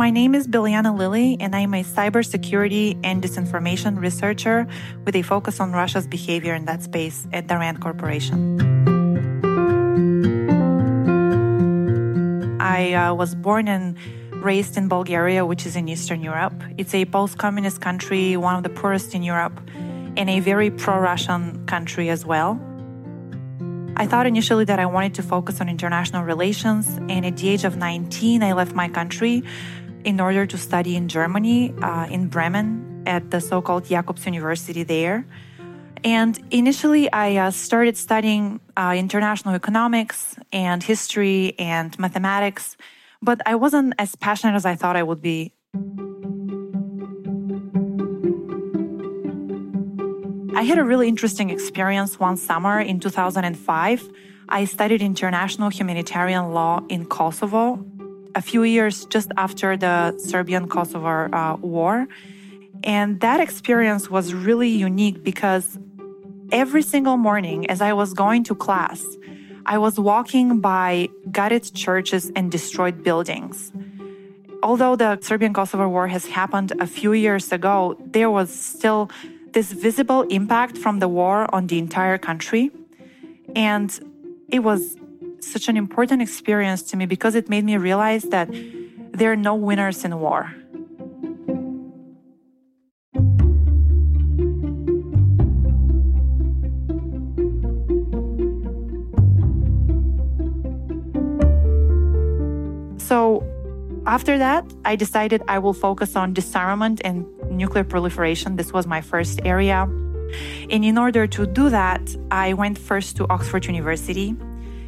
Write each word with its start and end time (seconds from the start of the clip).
My 0.00 0.08
name 0.08 0.34
is 0.34 0.48
Bilyana 0.48 0.96
Lilly, 0.96 1.36
and 1.40 1.54
I'm 1.54 1.74
a 1.74 1.84
cybersecurity 1.84 2.98
and 3.04 3.22
disinformation 3.22 4.00
researcher 4.00 4.66
with 5.04 5.14
a 5.14 5.20
focus 5.20 5.60
on 5.60 5.72
Russia's 5.72 6.06
behavior 6.06 6.54
in 6.54 6.64
that 6.64 6.82
space 6.82 7.26
at 7.34 7.48
the 7.48 7.58
RAND 7.58 7.82
Corporation. 7.82 8.58
I 12.58 12.94
uh, 12.94 13.12
was 13.12 13.34
born 13.34 13.68
and 13.68 13.98
raised 14.42 14.78
in 14.78 14.88
Bulgaria, 14.88 15.44
which 15.44 15.66
is 15.66 15.76
in 15.76 15.86
Eastern 15.86 16.22
Europe. 16.22 16.54
It's 16.78 16.94
a 16.94 17.04
post 17.04 17.36
communist 17.36 17.82
country, 17.82 18.38
one 18.38 18.56
of 18.56 18.62
the 18.62 18.70
poorest 18.70 19.14
in 19.14 19.22
Europe, 19.22 19.60
and 20.16 20.30
a 20.30 20.40
very 20.40 20.70
pro 20.70 20.98
Russian 20.98 21.66
country 21.66 22.08
as 22.08 22.24
well. 22.24 22.58
I 23.96 24.06
thought 24.06 24.26
initially 24.26 24.64
that 24.64 24.78
I 24.78 24.86
wanted 24.86 25.12
to 25.16 25.22
focus 25.22 25.60
on 25.60 25.68
international 25.68 26.24
relations, 26.24 26.88
and 27.10 27.26
at 27.26 27.36
the 27.36 27.50
age 27.50 27.64
of 27.64 27.76
19, 27.76 28.42
I 28.42 28.54
left 28.54 28.74
my 28.74 28.88
country 28.88 29.44
in 30.04 30.20
order 30.20 30.46
to 30.46 30.58
study 30.58 30.96
in 30.96 31.08
Germany, 31.08 31.74
uh, 31.82 32.06
in 32.10 32.28
Bremen, 32.28 33.02
at 33.06 33.30
the 33.30 33.40
so 33.40 33.60
called 33.60 33.84
Jacobs 33.84 34.24
University 34.26 34.82
there. 34.82 35.26
And 36.02 36.38
initially, 36.50 37.12
I 37.12 37.36
uh, 37.36 37.50
started 37.50 37.96
studying 37.96 38.60
uh, 38.76 38.94
international 38.96 39.54
economics 39.54 40.36
and 40.52 40.82
history 40.82 41.54
and 41.58 41.96
mathematics, 41.98 42.76
but 43.20 43.40
I 43.44 43.54
wasn't 43.54 43.94
as 43.98 44.16
passionate 44.16 44.54
as 44.54 44.64
I 44.64 44.76
thought 44.76 44.96
I 44.96 45.02
would 45.02 45.20
be. 45.20 45.52
I 50.54 50.62
had 50.62 50.78
a 50.78 50.84
really 50.84 51.08
interesting 51.08 51.50
experience 51.50 52.18
one 52.18 52.36
summer 52.36 52.80
in 52.80 53.00
2005. 53.00 54.10
I 54.48 54.64
studied 54.64 55.00
international 55.02 55.68
humanitarian 55.68 56.52
law 56.52 56.82
in 56.88 57.06
Kosovo 57.06 57.84
a 58.34 58.42
few 58.42 58.62
years 58.62 59.04
just 59.06 59.30
after 59.36 59.76
the 59.76 60.16
Serbian 60.18 60.68
Kosovo 60.68 61.28
uh, 61.32 61.56
war. 61.60 62.06
And 62.84 63.20
that 63.20 63.40
experience 63.40 64.08
was 64.10 64.32
really 64.32 64.68
unique 64.68 65.22
because 65.22 65.78
every 66.52 66.82
single 66.82 67.16
morning 67.16 67.68
as 67.68 67.80
I 67.80 67.92
was 67.92 68.14
going 68.14 68.44
to 68.44 68.54
class, 68.54 69.04
I 69.66 69.78
was 69.78 70.00
walking 70.00 70.60
by 70.60 71.08
gutted 71.30 71.74
churches 71.74 72.32
and 72.34 72.50
destroyed 72.50 73.02
buildings. 73.02 73.72
Although 74.62 74.96
the 74.96 75.18
Serbian 75.20 75.54
Kosovo 75.54 75.88
war 75.88 76.08
has 76.08 76.26
happened 76.26 76.72
a 76.80 76.86
few 76.86 77.12
years 77.12 77.52
ago, 77.52 77.96
there 78.04 78.30
was 78.30 78.50
still 78.52 79.10
this 79.52 79.72
visible 79.72 80.22
impact 80.22 80.78
from 80.78 80.98
the 80.98 81.08
war 81.08 81.52
on 81.54 81.66
the 81.66 81.78
entire 81.78 82.18
country. 82.18 82.70
And 83.54 83.88
it 84.48 84.60
was 84.60 84.96
such 85.40 85.68
an 85.68 85.76
important 85.76 86.22
experience 86.22 86.82
to 86.82 86.96
me 86.96 87.06
because 87.06 87.34
it 87.34 87.48
made 87.48 87.64
me 87.64 87.76
realize 87.76 88.24
that 88.24 88.48
there 89.12 89.32
are 89.32 89.36
no 89.36 89.54
winners 89.54 90.04
in 90.04 90.18
war. 90.18 90.54
So, 102.98 103.42
after 104.06 104.38
that, 104.38 104.64
I 104.84 104.94
decided 104.96 105.42
I 105.48 105.58
will 105.58 105.72
focus 105.72 106.16
on 106.16 106.32
disarmament 106.32 107.00
and 107.04 107.26
nuclear 107.50 107.84
proliferation. 107.84 108.56
This 108.56 108.72
was 108.72 108.86
my 108.86 109.00
first 109.00 109.40
area. 109.44 109.88
And 110.70 110.84
in 110.84 110.96
order 110.96 111.26
to 111.26 111.46
do 111.46 111.70
that, 111.70 112.00
I 112.30 112.52
went 112.52 112.78
first 112.78 113.16
to 113.16 113.26
Oxford 113.28 113.66
University 113.66 114.36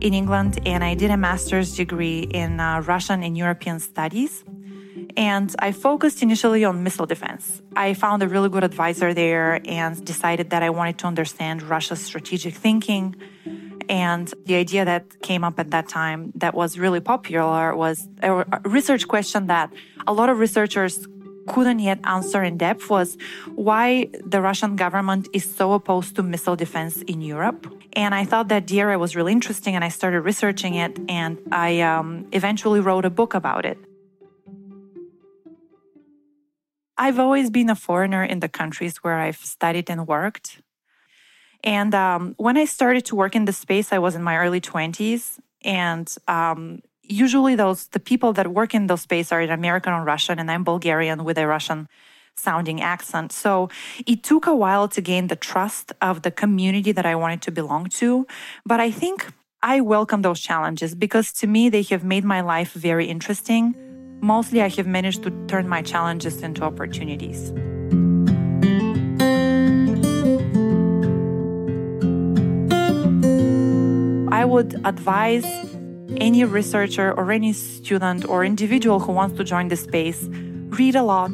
in 0.00 0.14
England 0.14 0.60
and 0.66 0.84
I 0.84 0.94
did 0.94 1.10
a 1.10 1.16
master's 1.16 1.76
degree 1.76 2.20
in 2.20 2.60
uh, 2.60 2.80
Russian 2.80 3.22
and 3.22 3.36
European 3.36 3.80
studies. 3.80 4.44
And 5.16 5.54
I 5.58 5.72
focused 5.72 6.22
initially 6.22 6.64
on 6.64 6.82
missile 6.82 7.06
defense. 7.06 7.62
I 7.74 7.94
found 7.94 8.22
a 8.22 8.28
really 8.28 8.50
good 8.50 8.64
advisor 8.64 9.14
there 9.14 9.60
and 9.64 10.04
decided 10.04 10.50
that 10.50 10.62
I 10.62 10.70
wanted 10.70 10.98
to 10.98 11.06
understand 11.06 11.62
Russia's 11.62 12.00
strategic 12.00 12.54
thinking. 12.54 13.16
And 13.88 14.32
the 14.44 14.56
idea 14.56 14.84
that 14.84 15.22
came 15.22 15.42
up 15.44 15.58
at 15.58 15.70
that 15.70 15.88
time 15.88 16.32
that 16.36 16.54
was 16.54 16.78
really 16.78 17.00
popular 17.00 17.74
was 17.74 18.08
a 18.22 18.44
research 18.68 19.08
question 19.08 19.46
that 19.46 19.72
a 20.06 20.12
lot 20.12 20.28
of 20.28 20.38
researchers 20.38 21.06
couldn't 21.46 21.78
yet 21.78 22.00
answer 22.04 22.42
in 22.42 22.56
depth 22.56 22.90
was 22.90 23.16
why 23.54 24.08
the 24.24 24.40
Russian 24.40 24.76
government 24.76 25.28
is 25.32 25.44
so 25.44 25.72
opposed 25.72 26.16
to 26.16 26.22
missile 26.22 26.56
defense 26.56 27.02
in 27.02 27.20
Europe. 27.20 27.66
And 27.92 28.14
I 28.14 28.24
thought 28.24 28.48
that 28.48 28.70
area 28.72 28.98
was 28.98 29.16
really 29.16 29.32
interesting 29.32 29.74
and 29.74 29.84
I 29.84 29.88
started 29.88 30.20
researching 30.20 30.74
it 30.74 30.98
and 31.08 31.38
I 31.50 31.80
um, 31.80 32.26
eventually 32.32 32.80
wrote 32.80 33.04
a 33.04 33.10
book 33.10 33.34
about 33.34 33.64
it. 33.64 33.78
I've 36.98 37.18
always 37.18 37.50
been 37.50 37.70
a 37.70 37.74
foreigner 37.74 38.24
in 38.24 38.40
the 38.40 38.48
countries 38.48 38.98
where 38.98 39.18
I've 39.18 39.36
studied 39.36 39.90
and 39.90 40.06
worked. 40.06 40.62
And 41.62 41.94
um, 41.94 42.34
when 42.38 42.56
I 42.56 42.64
started 42.64 43.04
to 43.06 43.16
work 43.16 43.34
in 43.34 43.44
the 43.44 43.52
space, 43.52 43.92
I 43.92 43.98
was 43.98 44.14
in 44.14 44.22
my 44.22 44.36
early 44.36 44.60
20s. 44.60 45.38
And 45.62 46.14
um, 46.28 46.80
usually 47.08 47.54
those 47.54 47.88
the 47.88 48.00
people 48.00 48.32
that 48.34 48.48
work 48.48 48.74
in 48.74 48.86
those 48.86 49.02
space 49.02 49.32
are 49.32 49.40
American 49.40 49.92
or 49.92 50.04
Russian, 50.04 50.38
and 50.38 50.50
I'm 50.50 50.64
Bulgarian 50.64 51.24
with 51.24 51.38
a 51.38 51.46
Russian 51.46 51.88
sounding 52.36 52.82
accent. 52.82 53.32
So 53.32 53.70
it 54.06 54.22
took 54.22 54.46
a 54.46 54.54
while 54.54 54.88
to 54.88 55.00
gain 55.00 55.28
the 55.28 55.36
trust 55.36 55.92
of 56.02 56.22
the 56.22 56.30
community 56.30 56.92
that 56.92 57.06
I 57.06 57.14
wanted 57.14 57.42
to 57.42 57.50
belong 57.50 57.86
to. 58.00 58.26
But 58.64 58.78
I 58.80 58.90
think 58.90 59.32
I 59.62 59.80
welcome 59.80 60.22
those 60.22 60.40
challenges 60.40 60.94
because 60.94 61.32
to 61.40 61.46
me, 61.46 61.68
they 61.70 61.82
have 61.82 62.04
made 62.04 62.24
my 62.24 62.40
life 62.40 62.72
very 62.72 63.06
interesting. 63.06 63.74
Mostly, 64.20 64.62
I 64.62 64.68
have 64.68 64.86
managed 64.86 65.22
to 65.24 65.30
turn 65.46 65.68
my 65.68 65.82
challenges 65.82 66.42
into 66.42 66.62
opportunities. 66.62 67.52
I 74.30 74.44
would 74.44 74.78
advise 74.84 75.46
any 76.20 76.44
researcher 76.44 77.12
or 77.12 77.30
any 77.32 77.52
student 77.52 78.28
or 78.28 78.44
individual 78.44 79.00
who 79.00 79.12
wants 79.12 79.36
to 79.36 79.44
join 79.44 79.68
the 79.68 79.76
space, 79.76 80.28
read 80.78 80.96
a 80.96 81.02
lot, 81.02 81.32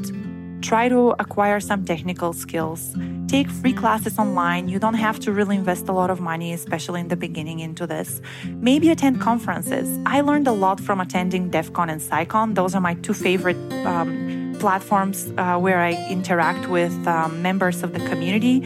Try 0.62 0.88
to 0.88 1.11
acquire 1.19 1.58
some 1.58 1.84
technical 1.84 2.32
skills. 2.32 2.94
Take 3.26 3.50
free 3.50 3.73
classes 3.73 4.17
online. 4.17 4.69
You 4.69 4.79
don't 4.79 4.94
have 4.94 5.19
to 5.20 5.32
really 5.32 5.56
invest 5.56 5.88
a 5.88 5.93
lot 5.93 6.08
of 6.08 6.20
money, 6.20 6.52
especially 6.52 7.00
in 7.00 7.08
the 7.08 7.17
beginning, 7.17 7.58
into 7.58 7.84
this. 7.84 8.20
Maybe 8.46 8.88
attend 8.90 9.20
conferences. 9.20 9.88
I 10.06 10.20
learned 10.20 10.46
a 10.46 10.52
lot 10.52 10.79
from 10.79 11.00
attending 11.00 11.50
DEF 11.50 11.73
CON 11.73 11.90
and 11.90 12.00
CSICon. 12.00 12.55
Those 12.55 12.76
are 12.76 12.81
my 12.81 12.94
two 12.94 13.12
favorite 13.12 13.56
um, 13.84 14.55
platforms 14.61 15.32
uh, 15.37 15.58
where 15.58 15.81
I 15.81 15.94
interact 16.08 16.69
with 16.69 16.94
um, 17.08 17.43
members 17.43 17.82
of 17.82 17.93
the 17.93 18.00
community. 18.08 18.62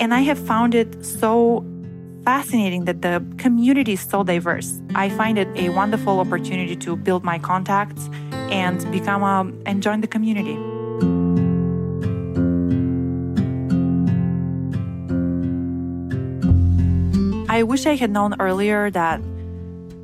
And 0.00 0.12
I 0.12 0.20
have 0.22 0.38
found 0.38 0.74
it 0.74 1.04
so 1.06 1.64
fascinating 2.24 2.84
that 2.84 3.02
the 3.02 3.24
community 3.38 3.92
is 3.94 4.00
so 4.00 4.22
diverse. 4.22 4.80
I 4.94 5.08
find 5.08 5.38
it 5.38 5.48
a 5.56 5.70
wonderful 5.70 6.20
opportunity 6.20 6.76
to 6.76 6.96
build 6.96 7.24
my 7.24 7.38
contacts 7.38 8.08
and 8.50 8.78
become 8.90 9.22
a, 9.22 9.50
and 9.66 9.82
join 9.82 10.00
the 10.00 10.06
community. 10.06 10.56
I 17.50 17.62
wish 17.62 17.86
I 17.86 17.96
had 17.96 18.10
known 18.10 18.34
earlier 18.40 18.90
that 18.90 19.20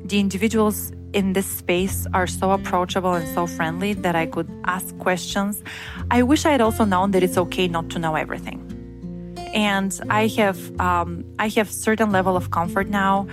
the 0.03 0.19
individuals 0.19 0.91
in 1.13 1.33
this 1.33 1.45
space 1.45 2.05
are 2.13 2.27
so 2.27 2.51
approachable 2.51 3.13
and 3.13 3.27
so 3.33 3.47
friendly 3.47 3.93
that 3.93 4.15
I 4.15 4.25
could 4.25 4.49
ask 4.65 4.97
questions. 4.97 5.63
I 6.11 6.23
wish 6.23 6.45
I 6.45 6.51
had 6.51 6.61
also 6.61 6.83
known 6.83 7.11
that 7.11 7.23
it's 7.23 7.37
okay 7.37 7.67
not 7.67 7.89
to 7.91 7.99
know 7.99 8.15
everything. 8.15 8.64
And 9.55 9.97
I 10.09 10.27
have 10.39 10.59
um, 10.79 11.25
I 11.39 11.47
have 11.47 11.71
certain 11.71 12.11
level 12.11 12.35
of 12.35 12.51
comfort 12.51 12.87
now 12.89 13.27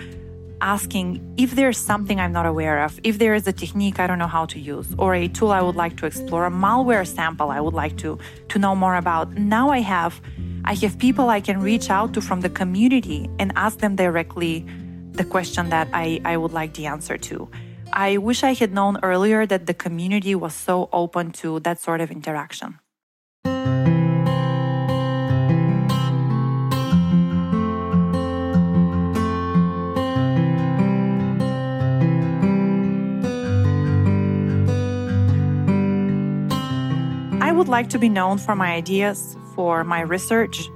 asking 0.61 1.21
if 1.37 1.57
there's 1.57 1.77
something 1.77 2.21
I'm 2.21 2.33
not 2.33 2.47
aware 2.47 2.85
of, 2.85 3.01
if 3.03 3.19
there 3.19 3.35
is 3.35 3.49
a 3.49 3.53
technique 3.53 3.99
I 3.99 4.07
don't 4.07 4.21
know 4.21 4.29
how 4.29 4.47
to 4.47 4.61
use, 4.61 4.87
or 4.97 5.13
a 5.17 5.27
tool 5.27 5.51
I 5.51 5.61
would 5.61 5.75
like 5.75 5.97
to 5.97 6.07
explore, 6.07 6.47
a 6.47 6.51
malware 6.51 7.05
sample 7.05 7.51
I 7.51 7.61
would 7.61 7.75
like 7.75 7.97
to 7.99 8.19
to 8.51 8.59
know 8.59 8.75
more 8.77 8.95
about. 8.95 9.33
Now 9.37 9.71
I 9.71 9.81
have 9.81 10.21
I 10.65 10.75
have 10.75 10.97
people 10.99 11.29
I 11.29 11.41
can 11.41 11.61
reach 11.61 11.91
out 11.91 12.15
to 12.15 12.21
from 12.21 12.41
the 12.41 12.49
community 12.49 13.29
and 13.41 13.53
ask 13.57 13.79
them 13.79 13.97
directly 13.97 14.65
the 15.11 15.25
question 15.25 15.71
that 15.71 15.89
I, 15.93 16.21
I 16.25 16.37
would 16.37 16.53
like 16.53 16.75
the 16.75 16.87
answer 16.87 17.19
to. 17.19 17.49
I 17.93 18.17
wish 18.17 18.45
I 18.45 18.55
had 18.55 18.73
known 18.73 18.99
earlier 19.03 19.45
that 19.45 19.67
the 19.67 19.75
community 19.75 20.35
was 20.35 20.55
so 20.55 20.89
open 20.93 21.33
to 21.43 21.61
that 21.61 21.81
sort 21.81 22.01
of 22.01 22.11
interaction. 22.11 22.79
Like 37.73 37.89
to 37.89 37.99
be 37.99 38.11
known 38.11 38.37
for 38.37 38.55
my 38.55 38.75
ideas, 38.75 39.35
for 39.55 39.83
my 39.83 40.03
research. 40.03 40.69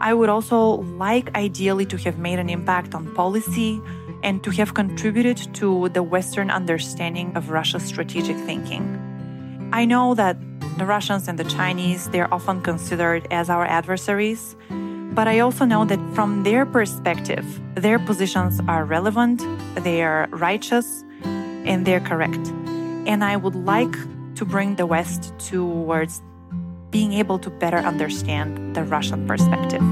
I 0.00 0.14
would 0.14 0.30
also 0.30 0.80
like 0.96 1.36
ideally 1.36 1.84
to 1.86 1.98
have 1.98 2.18
made 2.18 2.38
an 2.38 2.48
impact 2.48 2.94
on 2.94 3.14
policy 3.14 3.82
and 4.22 4.42
to 4.42 4.50
have 4.52 4.72
contributed 4.72 5.36
to 5.56 5.90
the 5.90 6.02
Western 6.02 6.50
understanding 6.50 7.36
of 7.36 7.50
Russia's 7.50 7.82
strategic 7.82 8.38
thinking. 8.48 8.84
I 9.74 9.84
know 9.84 10.14
that 10.14 10.38
the 10.78 10.86
Russians 10.86 11.28
and 11.28 11.38
the 11.38 11.44
Chinese, 11.44 12.08
they're 12.08 12.32
often 12.32 12.62
considered 12.62 13.28
as 13.30 13.50
our 13.50 13.66
adversaries, 13.66 14.56
but 15.14 15.28
I 15.28 15.40
also 15.40 15.66
know 15.66 15.84
that 15.84 16.00
from 16.14 16.44
their 16.44 16.64
perspective, 16.64 17.44
their 17.74 17.98
positions 17.98 18.58
are 18.68 18.86
relevant, 18.86 19.42
they 19.84 20.02
are 20.02 20.28
righteous, 20.30 21.04
and 21.24 21.84
they're 21.86 22.00
correct. 22.00 22.48
And 23.04 23.22
I 23.22 23.36
would 23.36 23.54
like 23.54 23.94
to 24.36 24.44
bring 24.44 24.76
the 24.76 24.86
West 24.86 25.32
towards 25.38 26.22
being 26.90 27.12
able 27.12 27.38
to 27.38 27.50
better 27.50 27.78
understand 27.78 28.76
the 28.76 28.84
Russian 28.84 29.26
perspective. 29.26 29.82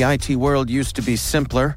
The 0.00 0.10
IT 0.14 0.36
world 0.36 0.70
used 0.70 0.96
to 0.96 1.02
be 1.02 1.14
simpler. 1.14 1.76